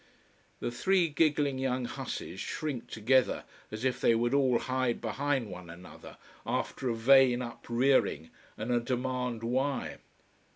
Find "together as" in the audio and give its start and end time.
2.89-3.85